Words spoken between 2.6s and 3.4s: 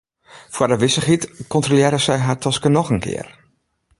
noch in kear.